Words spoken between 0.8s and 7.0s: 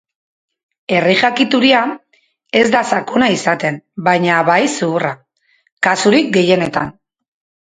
Herri-jakituria ez da sakona izaten baina bai zuhurra, kasurik gehienetan.